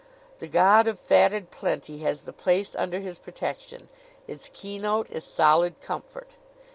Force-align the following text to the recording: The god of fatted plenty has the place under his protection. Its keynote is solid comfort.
The 0.39 0.47
god 0.47 0.87
of 0.87 0.99
fatted 0.99 1.51
plenty 1.51 1.99
has 1.99 2.23
the 2.23 2.33
place 2.33 2.73
under 2.73 2.99
his 3.01 3.19
protection. 3.19 3.87
Its 4.27 4.49
keynote 4.51 5.11
is 5.11 5.23
solid 5.25 5.79
comfort. 5.79 6.29